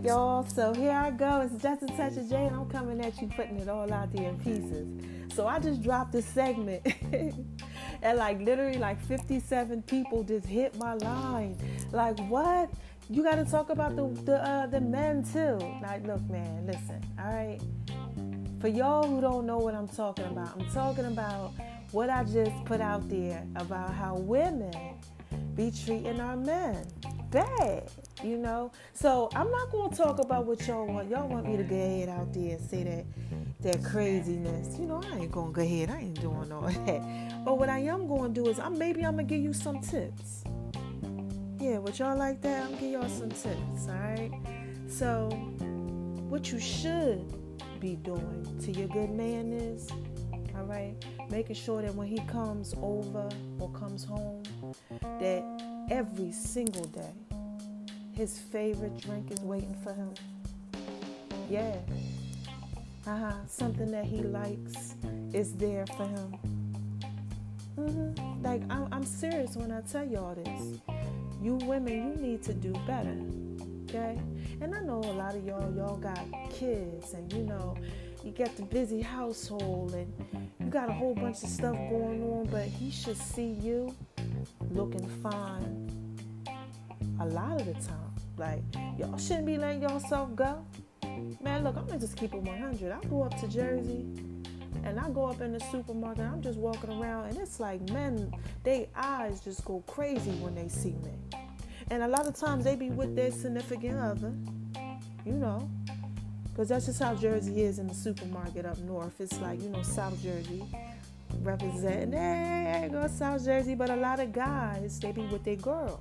Y'all. 0.00 0.44
So 0.48 0.72
here 0.72 0.92
I 0.92 1.10
go. 1.10 1.42
It's 1.42 1.62
just 1.62 1.82
a 1.82 1.86
touch 1.86 2.16
of 2.16 2.28
Jay, 2.28 2.46
and 2.46 2.56
I'm 2.56 2.68
coming 2.68 3.00
at 3.04 3.20
you, 3.20 3.28
putting 3.28 3.58
it 3.58 3.68
all 3.68 3.92
out 3.92 4.10
there 4.12 4.30
in 4.30 4.38
pieces. 4.38 4.88
So 5.34 5.46
I 5.46 5.58
just 5.58 5.82
dropped 5.82 6.12
this 6.12 6.24
segment, 6.24 6.86
and 8.02 8.18
like 8.18 8.40
literally, 8.40 8.78
like 8.78 9.00
57 9.02 9.82
people 9.82 10.22
just 10.22 10.46
hit 10.46 10.76
my 10.78 10.94
line. 10.94 11.56
Like, 11.92 12.18
what? 12.28 12.70
You 13.10 13.22
got 13.22 13.34
to 13.36 13.44
talk 13.44 13.68
about 13.68 13.94
the 13.94 14.08
the 14.22 14.42
uh, 14.42 14.66
the 14.66 14.80
men 14.80 15.24
too. 15.24 15.58
Like, 15.82 16.06
look, 16.06 16.22
man, 16.30 16.66
listen. 16.66 17.04
All 17.18 17.26
right. 17.26 17.60
For 18.60 18.68
y'all 18.68 19.06
who 19.06 19.20
don't 19.20 19.46
know 19.46 19.58
what 19.58 19.74
I'm 19.74 19.88
talking 19.88 20.24
about, 20.24 20.58
I'm 20.58 20.70
talking 20.70 21.04
about 21.04 21.52
what 21.90 22.08
I 22.08 22.24
just 22.24 22.64
put 22.64 22.80
out 22.80 23.08
there 23.10 23.46
about 23.56 23.92
how 23.92 24.14
women 24.14 24.72
be 25.54 25.70
treating 25.70 26.20
our 26.20 26.36
men 26.36 26.86
bad, 27.32 27.90
you 28.22 28.36
know. 28.38 28.70
So 28.92 29.28
I'm 29.34 29.50
not 29.50 29.72
gonna 29.72 29.94
talk 29.96 30.18
about 30.18 30.46
what 30.46 30.66
y'all 30.66 30.86
want. 30.86 31.08
Y'all 31.08 31.28
want 31.28 31.46
me 31.46 31.56
to 31.56 31.64
go 31.64 31.74
ahead 31.74 32.08
out 32.08 32.32
there 32.32 32.56
and 32.56 32.70
say 32.70 32.84
that 32.84 33.04
that 33.62 33.84
craziness. 33.84 34.78
You 34.78 34.86
know, 34.86 35.02
I 35.10 35.18
ain't 35.18 35.32
gonna 35.32 35.50
go 35.50 35.62
ahead. 35.62 35.90
I 35.90 36.00
ain't 36.00 36.20
doing 36.20 36.52
all 36.52 36.62
that. 36.86 37.44
But 37.44 37.58
what 37.58 37.68
I 37.68 37.80
am 37.80 38.06
gonna 38.06 38.28
do 38.28 38.46
is 38.48 38.60
I'm 38.60 38.78
maybe 38.78 39.04
I'm 39.04 39.12
gonna 39.12 39.24
give 39.24 39.40
you 39.40 39.52
some 39.52 39.80
tips. 39.80 40.44
Yeah, 41.58 41.78
would 41.78 41.98
y'all 41.98 42.16
like 42.16 42.40
that? 42.42 42.64
I'm 42.64 42.70
gonna 42.70 42.80
give 42.80 42.90
y'all 42.92 43.08
some 43.08 43.30
tips, 43.30 43.88
alright? 43.88 44.32
So 44.88 45.28
what 46.28 46.52
you 46.52 46.60
should 46.60 47.32
be 47.80 47.96
doing 47.96 48.46
to 48.62 48.72
your 48.72 48.88
good 48.88 49.10
man 49.10 49.52
is 49.52 49.88
all 50.54 50.64
right 50.64 50.94
making 51.30 51.56
sure 51.56 51.82
that 51.82 51.94
when 51.94 52.06
he 52.06 52.18
comes 52.26 52.74
over 52.80 53.28
or 53.58 53.70
comes 53.72 54.04
home 54.04 54.42
that 55.18 55.42
every 55.90 56.32
single 56.32 56.84
day. 56.84 57.12
His 58.12 58.38
favorite 58.38 58.98
drink 58.98 59.30
is 59.30 59.40
waiting 59.40 59.74
for 59.82 59.92
him. 59.92 60.14
Yeah. 61.48 61.76
Uh-huh. 63.06 63.32
Something 63.46 63.90
that 63.90 64.04
he 64.04 64.18
likes 64.18 64.94
is 65.32 65.54
there 65.54 65.86
for 65.86 66.04
him. 66.04 66.34
Mm-hmm. 67.78 68.42
like 68.42 68.60
I'm, 68.68 68.86
I'm 68.92 69.02
serious 69.02 69.56
when 69.56 69.72
i 69.72 69.80
tell 69.80 70.04
y'all 70.04 70.34
this. 70.34 70.78
You 71.40 71.54
women 71.54 72.16
you 72.18 72.22
need 72.22 72.42
to 72.42 72.52
do 72.52 72.72
better 72.86 73.16
okay? 73.92 74.18
And 74.60 74.74
i 74.74 74.80
know 74.80 74.98
a 74.98 75.12
lot 75.12 75.34
of 75.34 75.44
y'all 75.44 75.74
y'all 75.74 75.96
got 75.96 76.18
kids 76.50 77.14
and 77.14 77.32
you 77.32 77.42
know 77.44 77.76
you 78.24 78.30
got 78.30 78.54
the 78.56 78.62
busy 78.62 79.00
household 79.00 79.94
and 79.94 80.12
you 80.60 80.66
got 80.66 80.88
a 80.88 80.92
whole 80.92 81.14
bunch 81.14 81.42
of 81.42 81.48
stuff 81.48 81.74
going 81.90 82.22
on, 82.22 82.46
but 82.50 82.66
he 82.66 82.90
should 82.90 83.16
see 83.16 83.48
you 83.60 83.92
looking 84.70 85.06
fine 85.22 85.88
a 87.20 87.26
lot 87.26 87.60
of 87.60 87.66
the 87.66 87.74
time. 87.74 88.12
Like, 88.36 88.62
y'all 88.98 89.18
shouldn't 89.18 89.46
be 89.46 89.58
letting 89.58 89.82
yourself 89.82 90.34
go. 90.34 90.64
Man, 91.40 91.64
look, 91.64 91.76
I'm 91.76 91.86
gonna 91.86 91.98
just 91.98 92.16
keep 92.16 92.34
it 92.34 92.42
100. 92.42 92.92
I 92.92 93.00
go 93.08 93.22
up 93.22 93.38
to 93.40 93.48
Jersey 93.48 94.06
and 94.84 94.98
I 94.98 95.10
go 95.10 95.26
up 95.26 95.40
in 95.40 95.52
the 95.52 95.60
supermarket, 95.60 96.24
I'm 96.24 96.42
just 96.42 96.58
walking 96.58 96.90
around, 96.90 97.26
and 97.28 97.38
it's 97.38 97.60
like 97.60 97.80
men, 97.90 98.34
they 98.64 98.88
eyes 98.96 99.40
just 99.40 99.64
go 99.64 99.82
crazy 99.86 100.32
when 100.32 100.54
they 100.54 100.68
see 100.68 100.96
me. 101.04 101.38
And 101.90 102.02
a 102.02 102.08
lot 102.08 102.26
of 102.26 102.34
times 102.34 102.64
they 102.64 102.74
be 102.74 102.90
with 102.90 103.14
their 103.14 103.30
significant 103.30 103.98
other, 103.98 104.32
you 105.24 105.34
know, 105.34 105.70
because 106.44 106.68
that's 106.68 106.86
just 106.86 107.00
how 107.00 107.14
Jersey 107.14 107.62
is 107.62 107.78
in 107.78 107.86
the 107.86 107.94
supermarket 107.94 108.66
up 108.66 108.78
north. 108.78 109.20
It's 109.20 109.38
like, 109.40 109.62
you 109.62 109.68
know, 109.68 109.82
South 109.82 110.20
Jersey 110.22 110.64
representing, 111.42 112.12
hey, 112.12 112.88
go 112.90 113.06
South 113.06 113.44
Jersey. 113.44 113.74
But 113.74 113.90
a 113.90 113.96
lot 113.96 114.20
of 114.20 114.32
guys, 114.32 114.98
they 115.00 115.12
be 115.12 115.22
with 115.22 115.44
their 115.44 115.56
girls, 115.56 116.00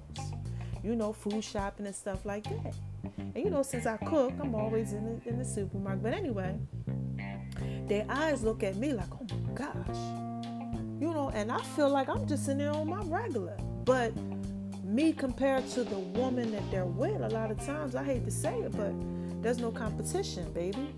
you 0.83 0.95
know, 0.95 1.13
food 1.13 1.43
shopping 1.43 1.85
and 1.85 1.95
stuff 1.95 2.25
like 2.25 2.43
that. 2.45 2.75
And, 3.17 3.35
you 3.35 3.49
know, 3.49 3.63
since 3.63 3.85
I 3.85 3.97
cook, 3.97 4.33
I'm 4.39 4.55
always 4.55 4.93
in 4.93 5.05
the, 5.05 5.29
in 5.29 5.37
the 5.37 5.45
supermarket. 5.45 6.03
But 6.03 6.13
anyway, 6.13 6.59
their 7.87 8.05
eyes 8.09 8.43
look 8.43 8.63
at 8.63 8.75
me 8.75 8.93
like, 8.93 9.09
oh 9.11 9.27
my 9.47 9.53
gosh. 9.53 9.97
You 10.99 11.11
know, 11.13 11.31
and 11.33 11.51
I 11.51 11.61
feel 11.61 11.89
like 11.89 12.09
I'm 12.09 12.27
just 12.27 12.47
in 12.47 12.59
there 12.59 12.71
on 12.71 12.87
my 12.87 13.01
regular. 13.03 13.57
But 13.85 14.13
me 14.83 15.13
compared 15.13 15.67
to 15.69 15.83
the 15.83 15.97
woman 15.97 16.51
that 16.51 16.69
they're 16.69 16.85
with, 16.85 17.21
a 17.21 17.29
lot 17.29 17.49
of 17.49 17.65
times, 17.65 17.95
I 17.95 18.03
hate 18.03 18.25
to 18.25 18.31
say 18.31 18.59
it, 18.59 18.71
but 18.71 18.93
there's 19.41 19.57
no 19.57 19.71
competition, 19.71 20.51
baby. 20.53 20.93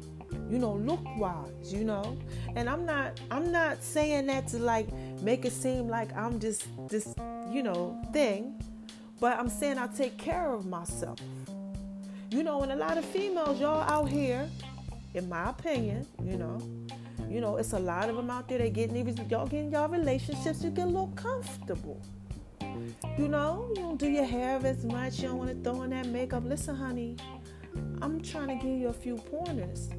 You 0.50 0.60
know, 0.60 0.74
look 0.74 1.04
wise, 1.18 1.74
you 1.74 1.84
know. 1.84 2.18
And 2.56 2.70
I'm 2.70 2.86
not 2.86 3.20
I'm 3.32 3.52
not 3.52 3.84
saying 3.84 4.28
that 4.28 4.48
to 4.50 4.60
like 4.60 4.88
make 5.22 5.46
it 5.46 5.54
seem 5.54 5.88
like 5.88 6.16
I'm 6.16 6.40
just 6.40 6.66
this, 6.90 7.14
you 7.52 7.64
know, 7.64 8.00
thing. 8.12 8.62
But 9.20 9.38
I'm 9.40 9.50
saying 9.50 9.78
I 9.78 9.88
take 9.88 10.18
care 10.18 10.52
of 10.52 10.66
myself. 10.66 11.20
You 12.30 12.44
know, 12.44 12.62
and 12.64 12.72
a 12.72 12.76
lot 12.76 12.98
of 12.98 13.06
females, 13.06 13.60
y'all 13.60 13.84
out 13.84 14.10
here, 14.10 14.50
in 15.14 15.30
my 15.30 15.52
opinion, 15.52 16.08
you 16.24 16.36
know, 16.36 16.60
you 17.30 17.42
know, 17.42 17.58
it's 17.58 17.74
a 17.74 17.80
lot 17.80 18.10
of 18.10 18.16
them 18.16 18.30
out 18.30 18.50
there. 18.50 18.58
They 18.58 18.70
getting 18.70 18.96
even 18.98 19.16
y'all 19.30 19.48
getting 19.48 19.72
y'all 19.72 19.88
relationships. 19.88 20.64
You 20.64 20.72
get 20.72 20.86
a 20.86 20.88
little 20.88 21.14
comfortable. 21.16 22.02
You 23.18 23.28
know, 23.28 23.68
you 23.76 23.82
don't 23.82 24.00
do 24.00 24.10
your 24.10 24.26
hair 24.26 24.60
as 24.64 24.84
much. 24.84 25.20
You 25.20 25.30
don't 25.30 25.38
want 25.38 25.52
to 25.52 25.72
throw 25.72 25.84
in 25.84 25.92
that 25.92 26.08
makeup. 26.08 26.44
Listen, 26.46 26.76
honey, 26.76 27.16
I'm 28.02 28.22
trying 28.22 28.48
to 28.48 28.56
give 28.56 28.80
you 28.80 28.88
a 28.88 28.94
few 28.94 29.16
pointers. 29.16 29.90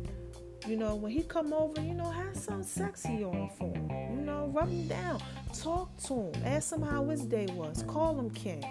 You 0.66 0.76
know, 0.76 0.94
when 0.94 1.12
he 1.12 1.22
come 1.22 1.52
over, 1.52 1.78
you 1.82 1.92
know, 1.92 2.10
have 2.10 2.34
something 2.34 2.64
sexy 2.64 3.22
on 3.22 3.50
for 3.58 3.68
him. 3.68 4.18
You 4.18 4.24
know, 4.24 4.50
rub 4.54 4.70
him 4.70 4.88
down. 4.88 5.22
Talk 5.52 5.94
to 6.04 6.14
him. 6.14 6.42
Ask 6.42 6.72
him 6.72 6.80
how 6.80 7.04
his 7.04 7.20
day 7.22 7.46
was. 7.52 7.84
Call 7.86 8.18
him 8.18 8.30
King. 8.30 8.64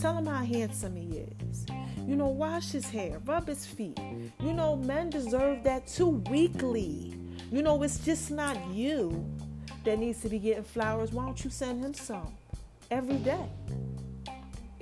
Tell 0.00 0.16
him 0.16 0.26
how 0.26 0.44
handsome 0.44 0.94
he 0.94 1.18
is. 1.18 1.66
You 2.06 2.14
know, 2.14 2.28
wash 2.28 2.70
his 2.70 2.88
hair. 2.88 3.18
Rub 3.24 3.48
his 3.48 3.66
feet. 3.66 3.98
You 4.40 4.52
know, 4.52 4.76
men 4.76 5.10
deserve 5.10 5.64
that 5.64 5.88
too 5.88 6.22
weekly. 6.30 7.14
You 7.50 7.62
know, 7.62 7.82
it's 7.82 8.04
just 8.04 8.30
not 8.30 8.56
you 8.68 9.24
that 9.84 9.98
needs 9.98 10.22
to 10.22 10.28
be 10.28 10.38
getting 10.38 10.62
flowers. 10.62 11.12
Why 11.12 11.26
don't 11.26 11.44
you 11.44 11.50
send 11.50 11.84
him 11.84 11.92
some 11.92 12.32
every 12.88 13.18
day? 13.18 13.48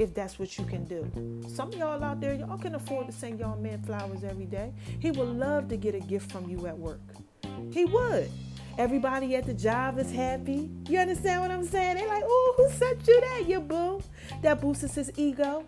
If 0.01 0.15
that's 0.15 0.39
what 0.39 0.57
you 0.57 0.65
can 0.65 0.85
do. 0.87 1.05
Some 1.47 1.69
of 1.69 1.79
y'all 1.79 2.03
out 2.03 2.23
there, 2.23 2.33
y'all 2.33 2.57
can 2.57 2.75
afford 2.75 3.07
to 3.07 3.13
send 3.13 3.39
y'all 3.39 3.59
man 3.61 3.83
flowers 3.83 4.25
every 4.25 4.47
day. 4.47 4.73
He 4.99 5.11
would 5.11 5.29
love 5.29 5.69
to 5.69 5.77
get 5.77 5.95
a 5.95 6.01
gift 6.01 6.33
from 6.33 6.49
you 6.49 6.67
at 6.67 6.77
work. 6.77 7.03
He 7.71 7.85
would. 7.85 8.31
Everybody 8.79 9.37
at 9.37 9.45
the 9.45 9.53
job 9.53 9.99
is 9.99 10.11
happy. 10.11 10.71
You 10.89 10.99
understand 11.01 11.43
what 11.43 11.51
I'm 11.51 11.65
saying? 11.65 11.99
They're 11.99 12.09
like, 12.09 12.23
oh, 12.25 12.55
who 12.57 12.71
sent 12.71 13.07
you 13.07 13.21
that, 13.21 13.45
you 13.47 13.61
boo? 13.61 14.03
That 14.41 14.63
boosts 14.63 14.95
his 14.95 15.13
ego. 15.17 15.67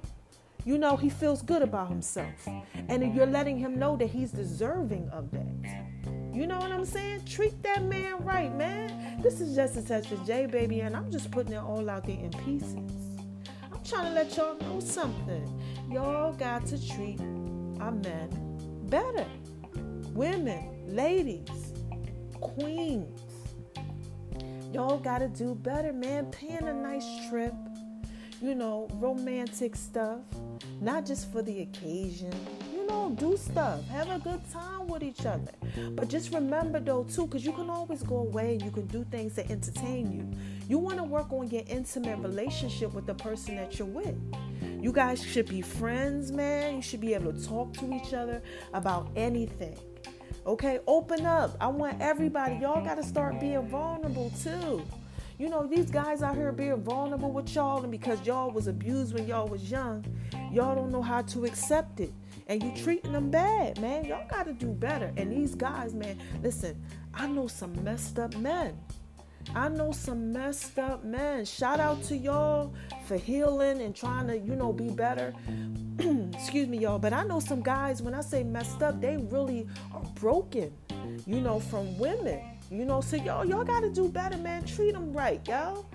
You 0.65 0.79
know, 0.79 0.97
he 0.97 1.11
feels 1.11 1.43
good 1.43 1.61
about 1.61 1.89
himself. 1.89 2.49
And 2.89 3.15
you're 3.15 3.27
letting 3.27 3.59
him 3.59 3.79
know 3.79 3.97
that 3.97 4.09
he's 4.09 4.33
deserving 4.33 5.11
of 5.11 5.31
that. 5.33 5.85
You 6.33 6.47
know 6.47 6.57
what 6.57 6.73
I'm 6.73 6.87
saying? 6.87 7.27
Treat 7.27 7.63
that 7.65 7.83
man 7.83 8.25
right, 8.25 8.55
man. 8.57 9.21
This 9.21 9.43
is 9.43 9.55
just 9.55 9.77
a 9.77 9.83
touch 9.83 10.11
of 10.11 10.25
J, 10.27 10.47
baby, 10.47 10.81
and 10.81 10.97
I'm 10.97 11.11
just 11.11 11.31
putting 11.31 11.53
it 11.53 11.59
all 11.59 11.91
out 11.91 12.07
there 12.07 12.17
in 12.17 12.31
pieces 12.31 13.02
trying 13.93 14.07
to 14.07 14.13
let 14.13 14.37
y'all 14.39 14.57
know 14.61 14.81
something. 14.81 15.61
Y'all 15.91 16.33
got 16.33 16.65
to 16.65 16.89
treat 16.89 17.21
our 17.79 17.91
men 17.91 18.31
better. 18.85 19.27
Women, 20.15 20.87
ladies, 20.87 21.75
queens. 22.41 23.21
Y'all 24.73 24.99
got 24.99 25.19
to 25.19 25.29
do 25.29 25.55
better, 25.55 25.93
man. 25.93 26.31
Paying 26.31 26.69
a 26.69 26.73
nice 26.73 27.07
trip, 27.29 27.53
you 28.41 28.55
know, 28.55 28.89
romantic 28.95 29.77
stuff, 29.77 30.21
not 30.81 31.05
just 31.05 31.31
for 31.31 31.43
the 31.43 31.61
occasion. 31.61 32.33
You 32.83 32.89
know, 32.89 33.15
do 33.17 33.37
stuff, 33.37 33.87
have 33.91 34.11
a 34.11 34.19
good 34.19 34.41
time 34.51 34.89
with 34.89 35.05
each 35.05 35.25
other. 35.25 35.53
But 35.93 36.09
just 36.09 36.35
remember, 36.35 36.81
though, 36.81 37.05
too, 37.05 37.29
because 37.29 37.47
you 37.47 37.53
can 37.53 37.71
always 37.71 38.03
go 38.03 38.17
away 38.17 38.55
and 38.55 38.63
you 38.63 38.73
can 38.73 38.87
do 38.89 39.05
things 39.05 39.37
to 39.37 39.49
entertain 39.49 40.11
you. 40.11 40.29
You 40.69 40.79
want 40.79 40.97
to 40.97 41.05
work 41.05 41.33
on 41.33 41.49
your 41.49 41.63
intimate 41.69 42.19
relationship 42.19 42.93
with 42.93 43.07
the 43.07 43.15
person 43.15 43.55
that 43.55 43.79
you're 43.79 43.87
with. 43.87 44.17
You 44.81 44.91
guys 44.91 45.23
should 45.23 45.49
be 45.49 45.63
friends, 45.63 46.33
man. 46.33 46.75
You 46.75 46.83
should 46.83 47.01
be 47.01 47.15
able 47.15 47.33
to 47.33 47.47
talk 47.47 47.73
to 47.75 47.95
each 47.95 48.15
other 48.15 48.43
about 48.75 49.11
anything. 49.15 49.79
Okay, 50.45 50.81
open 50.89 51.25
up. 51.25 51.57
I 51.61 51.69
want 51.69 52.01
everybody. 52.01 52.57
Y'all 52.57 52.85
got 52.85 52.97
to 52.97 53.05
start 53.05 53.39
being 53.39 53.63
vulnerable 53.69 54.33
too. 54.43 54.85
You 55.39 55.49
know, 55.49 55.69
these 55.69 55.89
guys 55.89 56.21
out 56.23 56.35
here 56.35 56.51
being 56.51 56.83
vulnerable 56.83 57.31
with 57.31 57.55
y'all, 57.55 57.83
and 57.83 57.93
because 57.93 58.27
y'all 58.27 58.51
was 58.51 58.67
abused 58.67 59.15
when 59.15 59.29
y'all 59.29 59.47
was 59.47 59.71
young, 59.71 60.05
y'all 60.51 60.75
don't 60.75 60.91
know 60.91 61.03
how 61.03 61.23
to 61.23 61.45
accept 61.45 62.01
it. 62.01 62.13
And 62.53 62.63
you 62.63 62.69
mm-hmm. 62.69 62.85
treating 62.85 63.13
them 63.13 63.31
bad, 63.31 63.81
man. 63.81 64.05
Y'all 64.05 64.27
gotta 64.29 64.53
do 64.53 64.67
better. 64.73 65.11
And 65.17 65.33
these 65.33 65.55
guys, 65.55 65.95
man, 65.95 66.19
listen, 66.43 66.79
I 67.15 67.27
know 67.27 67.47
some 67.47 67.83
messed 67.83 68.19
up 68.19 68.37
men. 68.37 68.79
I 69.55 69.71
know 69.71 69.91
some 69.91 70.35
messed 70.35 70.79
up 70.79 71.03
men. 71.03 71.47
Shout 71.47 71.81
out 71.81 72.03
to 72.05 72.15
y'all 72.15 72.75
for 73.07 73.17
healing 73.17 73.81
and 73.81 73.97
trying 73.97 74.27
to, 74.27 74.37
you 74.37 74.55
know, 74.55 74.71
be 74.71 74.91
better. 74.91 75.33
Excuse 75.99 76.69
me, 76.69 76.77
y'all. 76.77 76.99
But 76.99 77.15
I 77.15 77.25
know 77.25 77.41
some 77.41 77.63
guys, 77.63 78.03
when 78.03 78.13
I 78.13 78.21
say 78.21 78.43
messed 78.43 78.83
up, 78.83 79.01
they 79.01 79.17
really 79.17 79.67
are 79.95 80.05
broken, 80.17 80.75
you 81.25 81.41
know, 81.41 81.59
from 81.59 81.99
women. 81.99 82.43
You 82.71 82.85
know, 82.85 83.01
so 83.01 83.17
y'all, 83.17 83.47
y'all 83.47 83.65
gotta 83.65 83.89
do 83.89 84.11
better, 84.11 84.37
man. 84.37 84.67
Treat 84.67 84.93
them 84.93 85.11
right, 85.15 85.41
y'all. 85.49 85.87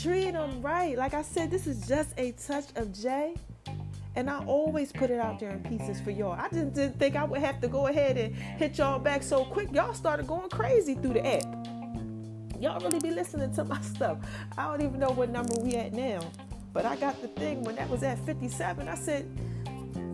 Treat 0.00 0.30
them 0.30 0.62
right. 0.62 0.96
Like 0.96 1.12
I 1.12 1.22
said, 1.22 1.50
this 1.50 1.66
is 1.66 1.88
just 1.88 2.14
a 2.16 2.30
touch 2.32 2.66
of 2.76 2.92
J. 2.92 3.34
And 4.16 4.30
I 4.30 4.44
always 4.44 4.92
put 4.92 5.10
it 5.10 5.18
out 5.18 5.40
there 5.40 5.50
in 5.50 5.60
pieces 5.60 6.00
for 6.00 6.10
y'all. 6.10 6.32
I 6.32 6.48
just 6.48 6.74
didn't 6.74 6.98
think 6.98 7.16
I 7.16 7.24
would 7.24 7.40
have 7.40 7.60
to 7.62 7.68
go 7.68 7.88
ahead 7.88 8.16
and 8.16 8.34
hit 8.34 8.78
y'all 8.78 8.98
back 9.00 9.22
so 9.22 9.44
quick. 9.44 9.72
Y'all 9.72 9.94
started 9.94 10.26
going 10.26 10.48
crazy 10.50 10.94
through 10.94 11.14
the 11.14 11.26
app. 11.26 11.66
Y'all 12.60 12.80
really 12.80 13.00
be 13.00 13.10
listening 13.10 13.52
to 13.54 13.64
my 13.64 13.80
stuff. 13.80 14.18
I 14.56 14.64
don't 14.64 14.82
even 14.82 15.00
know 15.00 15.10
what 15.10 15.30
number 15.30 15.54
we 15.60 15.74
at 15.74 15.92
now. 15.92 16.20
But 16.72 16.84
I 16.84 16.96
got 16.96 17.20
the 17.22 17.28
thing 17.28 17.62
when 17.64 17.76
that 17.76 17.88
was 17.88 18.02
at 18.02 18.18
57. 18.20 18.88
I 18.88 18.94
said, 18.94 19.28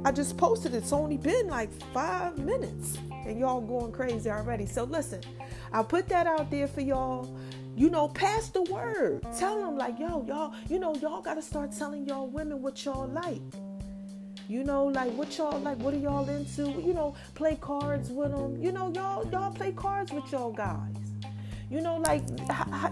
I 0.05 0.13
just 0.13 0.39
posted 0.39 0.75
it. 0.75 0.79
It's 0.79 0.93
only 0.93 1.19
been 1.19 1.49
like 1.49 1.71
five 1.93 2.39
minutes. 2.39 2.99
And 3.27 3.39
y'all 3.39 3.61
going 3.61 3.93
crazy 3.93 4.31
already. 4.31 4.65
So 4.65 4.85
listen, 4.85 5.21
I'll 5.73 5.85
put 5.85 6.09
that 6.09 6.27
out 6.27 6.51
there 6.51 6.67
for 6.67 6.81
y'all. 6.81 7.39
You 7.77 7.91
know, 7.91 8.09
pass 8.09 8.49
the 8.49 8.63
word. 8.63 9.27
Tell 9.39 9.61
them 9.61 9.77
like, 9.77 9.99
yo, 9.99 10.25
y'all, 10.27 10.55
you 10.69 10.79
know, 10.79 10.95
y'all 10.97 11.21
gotta 11.21 11.43
start 11.43 11.73
telling 11.73 12.07
y'all 12.07 12.29
women 12.29 12.63
what 12.63 12.85
y'all 12.85 13.09
like. 13.09 13.43
You 14.51 14.65
know, 14.65 14.87
like 14.87 15.13
what 15.13 15.39
y'all 15.39 15.61
like, 15.61 15.79
what 15.79 15.95
are 15.95 15.99
y'all 15.99 16.29
into? 16.29 16.73
You 16.85 16.93
know, 16.93 17.15
play 17.37 17.57
cards 17.61 18.11
with 18.11 18.33
them. 18.33 18.61
You 18.61 18.73
know, 18.73 18.93
y'all 18.93 19.25
y'all 19.31 19.53
play 19.53 19.71
cards 19.71 20.11
with 20.11 20.33
y'all 20.33 20.51
guys. 20.51 20.97
You 21.71 21.81
know, 21.81 21.99
like 21.99 22.25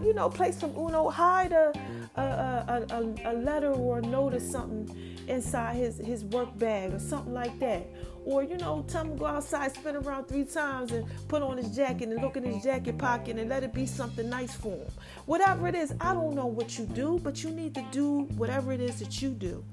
you 0.05 0.15
know, 0.15 0.31
play 0.31 0.53
some 0.53 0.71
Uno, 0.77 1.11
hide 1.11 1.51
a 1.51 1.73
a, 2.15 2.23
a, 2.23 2.87
a, 2.91 3.33
a 3.33 3.35
letter 3.35 3.73
or 3.73 3.99
a 3.99 4.03
note 4.03 4.35
or 4.35 4.39
something 4.39 4.89
inside 5.27 5.75
his 5.75 5.99
his 5.99 6.25
work 6.27 6.57
bag 6.61 6.95
or 6.95 7.01
something 7.01 7.35
like 7.35 7.59
that. 7.59 7.89
Or, 8.25 8.45
you 8.45 8.57
know, 8.59 8.85
tell 8.87 9.05
him 9.05 9.17
go 9.17 9.27
outside, 9.27 9.75
spin 9.75 9.97
around 9.97 10.29
three 10.29 10.45
times 10.45 10.93
and 10.93 11.07
put 11.29 11.43
on 11.43 11.57
his 11.57 11.75
jacket 11.75 12.11
and 12.11 12.21
look 12.21 12.37
in 12.37 12.45
his 12.45 12.63
jacket 12.63 12.99
pocket 12.99 13.37
and 13.39 13.49
let 13.49 13.65
it 13.65 13.73
be 13.73 13.87
something 13.87 14.29
nice 14.29 14.55
for 14.55 14.77
him. 14.77 14.93
Whatever 15.25 15.67
it 15.67 15.75
is, 15.75 15.95
I 15.99 16.13
don't 16.13 16.35
know 16.35 16.47
what 16.47 16.79
you 16.79 16.85
do, 16.85 17.19
but 17.25 17.43
you 17.43 17.51
need 17.51 17.75
to 17.75 17.85
do 17.91 18.29
whatever 18.37 18.71
it 18.71 18.83
is 18.83 19.01
that 19.01 19.23
you 19.23 19.31
do. 19.31 19.65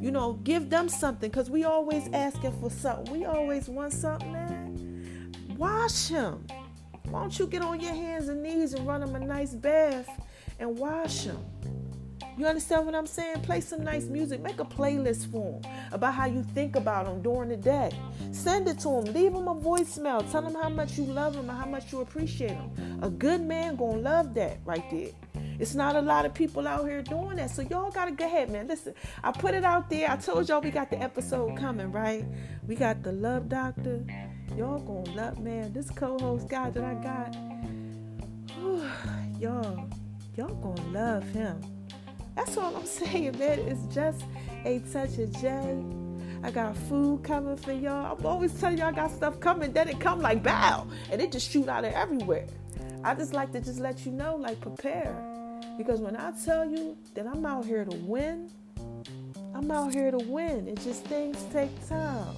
You 0.00 0.10
know, 0.12 0.34
give 0.44 0.70
them 0.70 0.88
something 0.88 1.28
because 1.28 1.50
we 1.50 1.64
always 1.64 2.08
asking 2.12 2.52
for 2.60 2.70
something. 2.70 3.12
We 3.12 3.24
always 3.24 3.68
want 3.68 3.92
something, 3.92 4.32
man. 4.32 5.34
Wash 5.56 6.08
him. 6.08 6.46
Why 7.10 7.20
don't 7.20 7.38
you 7.38 7.46
get 7.46 7.62
on 7.62 7.80
your 7.80 7.94
hands 7.94 8.28
and 8.28 8.42
knees 8.42 8.74
and 8.74 8.86
run 8.86 9.02
him 9.02 9.14
a 9.16 9.18
nice 9.18 9.54
bath 9.54 10.08
and 10.58 10.78
wash 10.78 11.24
him? 11.24 11.38
You 12.38 12.46
understand 12.46 12.86
what 12.86 12.94
I'm 12.94 13.06
saying? 13.06 13.40
Play 13.40 13.60
some 13.60 13.82
nice 13.82 14.04
music. 14.04 14.40
Make 14.40 14.60
a 14.60 14.64
playlist 14.64 15.28
for 15.32 15.54
him 15.54 15.62
about 15.90 16.14
how 16.14 16.26
you 16.26 16.44
think 16.54 16.76
about 16.76 17.08
him 17.08 17.20
during 17.20 17.48
the 17.48 17.56
day. 17.56 17.90
Send 18.30 18.68
it 18.68 18.78
to 18.80 18.90
him. 18.90 19.12
Leave 19.12 19.32
him 19.32 19.48
a 19.48 19.54
voicemail. 19.56 20.30
Tell 20.30 20.46
him 20.46 20.54
how 20.54 20.68
much 20.68 20.96
you 20.96 21.02
love 21.04 21.34
him 21.34 21.50
and 21.50 21.58
how 21.58 21.66
much 21.66 21.90
you 21.90 22.00
appreciate 22.00 22.52
him. 22.52 23.00
A 23.02 23.10
good 23.10 23.40
man 23.40 23.74
gonna 23.74 23.98
love 23.98 24.34
that 24.34 24.58
right 24.64 24.84
there. 24.88 25.08
It's 25.58 25.74
not 25.74 25.96
a 25.96 26.00
lot 26.00 26.24
of 26.24 26.34
people 26.34 26.68
out 26.68 26.84
here 26.86 27.02
doing 27.02 27.36
that. 27.36 27.50
So 27.50 27.62
y'all 27.62 27.90
gotta 27.90 28.12
go 28.12 28.24
ahead, 28.24 28.50
man. 28.50 28.68
Listen, 28.68 28.94
I 29.22 29.32
put 29.32 29.54
it 29.54 29.64
out 29.64 29.90
there. 29.90 30.10
I 30.10 30.16
told 30.16 30.48
y'all 30.48 30.60
we 30.60 30.70
got 30.70 30.90
the 30.90 31.00
episode 31.00 31.56
coming, 31.56 31.90
right? 31.90 32.24
We 32.66 32.76
got 32.76 33.02
the 33.02 33.12
love 33.12 33.48
doctor. 33.48 34.04
Y'all 34.56 34.78
gonna 34.78 35.16
love, 35.16 35.38
man. 35.40 35.72
This 35.72 35.90
co-host 35.90 36.48
guy 36.48 36.70
that 36.70 36.84
I 36.84 36.94
got. 36.94 37.34
Whew, 38.54 38.88
y'all, 39.40 39.88
y'all 40.36 40.54
gonna 40.54 40.90
love 40.90 41.24
him. 41.30 41.60
That's 42.36 42.56
all 42.56 42.76
I'm 42.76 42.86
saying, 43.00 43.38
man. 43.38 43.58
It's 43.60 43.94
just 43.94 44.24
a 44.64 44.78
touch 44.92 45.18
of 45.18 45.32
J. 45.40 45.84
I 46.42 46.52
got 46.52 46.76
food 46.76 47.24
coming 47.24 47.56
for 47.56 47.72
y'all. 47.72 48.16
I'm 48.16 48.24
always 48.24 48.52
telling 48.60 48.78
y'all 48.78 48.88
I 48.88 48.92
got 48.92 49.10
stuff 49.10 49.40
coming. 49.40 49.72
Then 49.72 49.88
it 49.88 49.98
come 49.98 50.20
like 50.20 50.44
bow, 50.44 50.86
and 51.10 51.20
it 51.20 51.32
just 51.32 51.50
shoot 51.50 51.68
out 51.68 51.84
of 51.84 51.92
everywhere. 51.92 52.46
I 53.04 53.14
just 53.14 53.32
like 53.32 53.52
to 53.52 53.60
just 53.60 53.80
let 53.80 54.04
you 54.06 54.12
know, 54.12 54.36
like 54.36 54.60
prepare, 54.60 55.27
because 55.78 56.00
when 56.00 56.16
I 56.16 56.32
tell 56.44 56.68
you 56.68 56.98
that 57.14 57.26
I'm 57.26 57.46
out 57.46 57.64
here 57.64 57.84
to 57.84 57.96
win, 57.98 58.50
I'm 59.54 59.70
out 59.70 59.94
here 59.94 60.10
to 60.10 60.18
win. 60.18 60.66
It 60.68 60.80
just 60.80 61.04
things 61.04 61.42
take 61.52 61.70
time. 61.88 62.34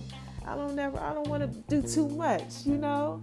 I 0.47 0.55
don't 0.55 0.77
never. 0.77 1.01
I 1.01 1.15
don't 1.15 1.27
want 1.27 1.43
to 1.43 1.81
do 1.81 1.87
too 1.87 2.09
much, 2.09 2.65
you 2.67 2.77
know. 2.77 3.23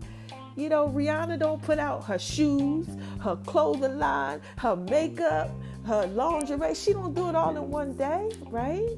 You 0.55 0.69
know, 0.69 0.89
Rihanna 0.89 1.37
don't 1.37 1.61
put 1.61 1.77
out 1.77 2.03
her 2.05 2.17
shoes, 2.17 2.87
her 3.21 3.35
clothing 3.35 3.99
line, 3.99 4.41
her 4.57 4.75
makeup, 4.75 5.51
her 5.85 6.07
lingerie. 6.07 6.73
She 6.73 6.93
don't 6.93 7.13
do 7.13 7.29
it 7.29 7.35
all 7.35 7.55
in 7.55 7.69
one 7.69 7.93
day, 7.93 8.31
right? 8.47 8.89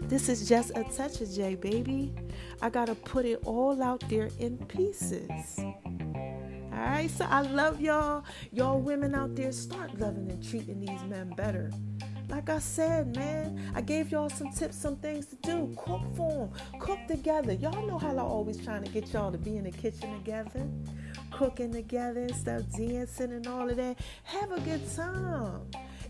This 0.00 0.28
is 0.30 0.48
just 0.48 0.70
a 0.76 0.84
touch 0.84 1.20
of 1.20 1.30
J, 1.30 1.56
baby. 1.56 2.14
I 2.62 2.70
gotta 2.70 2.94
put 2.94 3.26
it 3.26 3.40
all 3.44 3.82
out 3.82 4.02
there 4.08 4.30
in 4.38 4.56
pieces. 4.66 5.60
Right, 6.86 7.10
so 7.10 7.26
I 7.28 7.40
love 7.40 7.80
y'all. 7.80 8.24
Y'all 8.52 8.78
women 8.78 9.16
out 9.16 9.34
there, 9.34 9.50
start 9.50 9.98
loving 9.98 10.30
and 10.30 10.48
treating 10.48 10.78
these 10.78 11.02
men 11.02 11.30
better. 11.36 11.72
Like 12.28 12.48
I 12.48 12.60
said, 12.60 13.16
man, 13.16 13.72
I 13.74 13.80
gave 13.80 14.12
y'all 14.12 14.30
some 14.30 14.52
tips, 14.52 14.76
some 14.76 14.94
things 14.94 15.26
to 15.26 15.36
do. 15.36 15.74
Cook 15.76 16.02
for 16.14 16.46
them, 16.46 16.78
cook 16.78 17.00
together. 17.08 17.54
Y'all 17.54 17.84
know 17.88 17.98
how 17.98 18.16
I 18.16 18.20
always 18.20 18.64
trying 18.64 18.84
to 18.84 18.90
get 18.92 19.12
y'all 19.12 19.32
to 19.32 19.36
be 19.36 19.56
in 19.56 19.64
the 19.64 19.72
kitchen 19.72 20.14
together, 20.14 20.64
cooking 21.32 21.72
together 21.72 22.20
and 22.20 22.36
stuff, 22.36 22.62
dancing 22.76 23.32
and 23.32 23.48
all 23.48 23.68
of 23.68 23.76
that. 23.78 23.98
Have 24.22 24.52
a 24.52 24.60
good 24.60 24.94
time. 24.94 25.62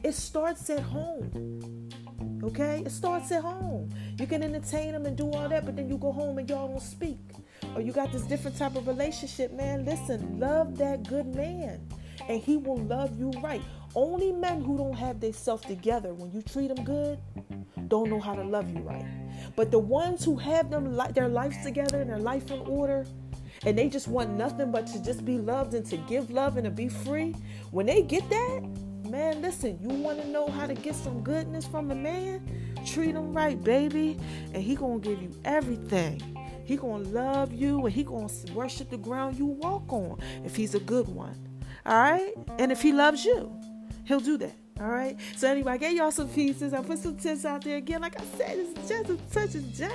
It 0.02 0.12
starts 0.12 0.69
at 0.69 0.81
home. 0.81 1.88
Okay? 2.43 2.82
It 2.84 2.93
starts 2.93 3.32
at 3.32 3.43
home. 3.43 3.88
You 4.19 4.26
can 4.26 4.43
entertain 4.43 4.93
them 4.93 5.06
and 5.06 5.17
do 5.17 5.31
all 5.32 5.49
that, 5.49 5.64
but 5.64 5.75
then 5.75 5.88
you 5.88 5.96
go 5.96 6.12
home 6.12 6.37
and 6.37 6.49
y'all 6.49 6.69
don't 6.69 6.82
speak. 6.82 7.19
Or 7.76 7.82
you 7.82 7.93
got 7.93 8.11
this 8.11 8.23
different 8.23 8.56
type 8.56 8.75
of 8.75 8.88
relationship, 8.88 9.52
man. 9.52 9.84
Listen, 9.84 10.40
love 10.40 10.78
that 10.78 11.06
good 11.06 11.26
man. 11.34 11.87
And 12.26 12.40
he 12.40 12.56
will 12.56 12.78
love 12.78 13.19
you 13.19 13.31
right. 13.43 13.61
Only 13.94 14.32
men 14.32 14.62
who 14.62 14.78
don't 14.78 14.96
have 14.96 15.20
their 15.20 15.34
self 15.34 15.61
together 15.61 16.14
when 16.14 16.32
you 16.32 16.40
treat 16.40 16.75
them 16.75 16.82
good 16.87 17.18
don't 17.88 18.09
know 18.09 18.18
how 18.18 18.35
to 18.35 18.42
love 18.42 18.75
you 18.75 18.80
right. 18.80 19.04
But 19.56 19.71
the 19.71 19.78
ones 19.78 20.25
who 20.25 20.37
have 20.37 20.71
them 20.71 20.97
their 21.12 21.28
lives 21.28 21.62
together 21.62 22.00
and 22.00 22.09
their 22.09 22.18
life 22.18 22.50
in 22.50 22.61
order, 22.61 23.04
and 23.66 23.76
they 23.76 23.90
just 23.90 24.09
want 24.09 24.30
nothing 24.30 24.73
but 24.73 24.87
to 24.88 25.04
just 25.04 25.26
be 25.26 25.37
loved 25.37 25.75
and 25.75 25.85
to 25.87 25.99
give 25.99 26.30
love 26.30 26.56
and 26.56 26.64
to 26.64 26.71
be 26.71 26.88
free, 26.88 27.35
when 27.73 27.85
they 27.85 28.00
get 28.00 28.28
that, 28.30 28.62
man, 29.11 29.42
listen, 29.42 29.78
you 29.83 29.90
want 29.90 30.21
to 30.23 30.28
know 30.28 30.49
how 30.49 30.66
to 30.66 30.75
get 30.75 30.95
some 30.95 31.23
goodness 31.23 31.66
from 31.66 31.90
a 31.90 31.95
man? 31.95 32.40
Treat 32.87 33.14
him 33.14 33.35
right, 33.35 33.62
baby, 33.62 34.18
and 34.54 34.62
he 34.62 34.76
going 34.76 35.02
to 35.02 35.09
give 35.09 35.23
you 35.23 35.30
everything. 35.45 36.36
He 36.66 36.76
going 36.76 37.04
to 37.04 37.11
love 37.11 37.52
you 37.52 37.87
and 37.87 37.94
he 37.94 38.02
going 38.02 38.28
to 38.28 38.52
worship 38.52 38.90
the 38.90 38.99
ground 38.99 39.38
you 39.38 39.46
walk 39.46 39.92
on 39.92 40.18
if 40.44 40.56
he's 40.56 40.75
a 40.75 40.80
good 40.80 41.08
one. 41.08 41.37
All 41.87 41.96
right? 41.96 42.35
And 42.58 42.73
if 42.73 42.82
he 42.82 42.92
loves 42.92 43.25
you. 43.25 43.56
He'll 44.04 44.20
do 44.20 44.37
that. 44.38 44.54
All 44.80 44.88
right. 44.88 45.16
So 45.37 45.49
anyway, 45.49 45.73
I 45.73 45.76
gave 45.78 45.96
y'all 45.96 46.11
some 46.11 46.28
pieces. 46.28 46.75
I 46.75 46.82
put 46.82 46.99
some 46.99 47.16
tips 47.16 47.44
out 47.44 47.64
there 47.64 47.76
again. 47.76 48.02
Like 48.02 48.20
I 48.20 48.25
said, 48.37 48.58
it's 48.58 48.88
just 48.88 49.11
a 49.11 49.16
touch 49.32 49.54
of 49.54 49.73
J. 49.73 49.88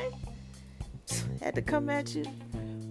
Had 1.41 1.55
to 1.55 1.61
come 1.61 1.89
at 1.89 2.15
you. 2.15 2.25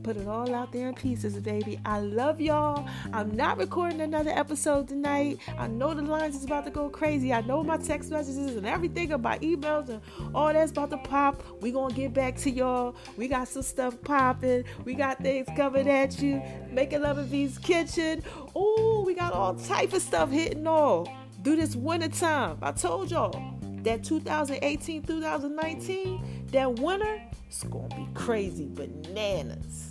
Put 0.03 0.17
it 0.17 0.27
all 0.27 0.55
out 0.55 0.73
there 0.73 0.89
in 0.89 0.95
pieces, 0.95 1.35
baby. 1.41 1.79
I 1.85 2.01
love 2.01 2.41
y'all. 2.41 2.89
I'm 3.13 3.37
not 3.37 3.59
recording 3.59 4.01
another 4.01 4.31
episode 4.31 4.89
tonight. 4.89 5.39
I 5.59 5.67
know 5.67 5.93
the 5.93 6.01
lines 6.03 6.37
is 6.37 6.45
about 6.45 6.65
to 6.65 6.71
go 6.71 6.89
crazy. 6.89 7.35
I 7.35 7.43
know 7.43 7.63
my 7.63 7.77
text 7.77 8.11
messages 8.11 8.57
and 8.57 8.67
everything 8.67 9.13
about 9.13 9.43
emails 9.43 9.91
and 9.91 10.01
all 10.35 10.53
that's 10.53 10.73
about 10.73 10.91
to 10.91 10.97
pop. 10.99 11.43
We 11.61 11.71
gonna 11.71 11.93
get 11.93 12.15
back 12.15 12.37
to 12.39 12.51
y'all. 12.51 12.97
We 13.19 13.29
got 13.29 13.49
some 13.49 13.63
stuff 13.63 14.01
popping. 14.03 14.65
We 14.85 14.95
got 14.95 15.19
things 15.19 15.47
coming 15.55 15.89
at 15.89 16.21
you. 16.23 16.43
Making 16.71 17.03
love 17.03 17.19
in 17.19 17.27
V's 17.27 17.59
kitchen. 17.59 18.23
Oh, 18.57 19.03
we 19.07 19.15
got 19.15 19.35
all 19.35 19.55
type 19.55 19.93
of 19.93 20.01
stuff 20.01 20.31
hitting 20.31 20.67
all. 20.67 21.13
Do 21.43 21.57
this 21.57 21.77
winter 21.77 22.09
time. 22.09 22.57
I 22.63 22.73
told 22.73 23.11
y'all 23.11 23.59
that 23.83 24.05
2018 24.05 25.03
2019 25.03 26.47
that 26.53 26.79
winter 26.79 27.23
it's 27.49 27.65
gonna 27.65 27.89
be 27.89 28.07
crazy 28.15 28.69
bananas 28.69 29.90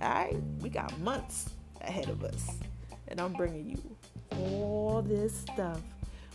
all 0.00 0.08
right, 0.08 0.36
we 0.60 0.68
got 0.68 0.98
months 1.00 1.50
ahead 1.80 2.08
of 2.08 2.22
us, 2.24 2.50
and 3.08 3.20
I'm 3.20 3.32
bringing 3.32 3.70
you 3.70 3.96
all 4.38 5.02
this 5.02 5.34
stuff, 5.34 5.80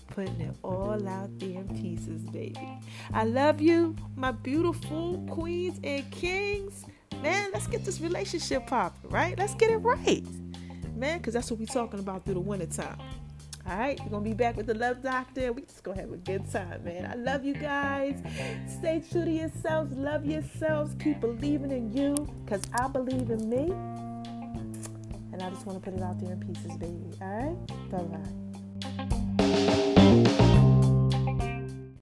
putting 0.07 0.41
it 0.41 0.55
all 0.63 1.07
out 1.07 1.29
there 1.39 1.59
in 1.59 1.67
pieces, 1.81 2.23
baby. 2.23 2.79
I 3.13 3.25
love 3.25 3.61
you, 3.61 3.95
my 4.15 4.31
beautiful 4.31 5.23
queens 5.29 5.79
and 5.83 6.09
kings. 6.11 6.85
Man, 7.21 7.51
let's 7.53 7.67
get 7.67 7.85
this 7.85 8.01
relationship 8.01 8.65
popping, 8.65 9.11
right? 9.11 9.37
Let's 9.37 9.53
get 9.55 9.69
it 9.69 9.77
right, 9.77 10.25
man, 10.95 11.19
because 11.19 11.33
that's 11.35 11.51
what 11.51 11.59
we're 11.59 11.67
talking 11.67 11.99
about 11.99 12.25
through 12.25 12.35
the 12.35 12.39
wintertime. 12.39 12.97
All 13.67 13.77
right, 13.77 13.99
we're 14.03 14.09
gonna 14.09 14.23
be 14.23 14.33
back 14.33 14.57
with 14.57 14.65
the 14.65 14.73
Love 14.73 15.01
Doctor. 15.03 15.53
We 15.53 15.61
just 15.61 15.83
gonna 15.83 16.01
have 16.01 16.11
a 16.11 16.17
good 16.17 16.49
time, 16.51 16.83
man. 16.83 17.05
I 17.05 17.15
love 17.15 17.45
you 17.45 17.53
guys. 17.53 18.19
Stay 18.67 19.03
true 19.11 19.23
to 19.25 19.31
yourselves. 19.31 19.95
Love 19.95 20.25
yourselves. 20.25 20.95
Keep 20.99 21.21
believing 21.21 21.71
in 21.71 21.93
you, 21.93 22.15
cause 22.47 22.61
I 22.73 22.87
believe 22.87 23.29
in 23.29 23.49
me. 23.49 23.71
And 25.31 25.41
I 25.41 25.49
just 25.51 25.65
want 25.65 25.81
to 25.83 25.91
put 25.91 25.97
it 25.97 26.03
out 26.03 26.19
there 26.19 26.33
in 26.33 26.39
pieces, 26.39 26.75
baby. 26.77 27.11
All 27.21 27.27
right, 27.27 27.91
bye 27.91 27.99
bye. 27.99 28.40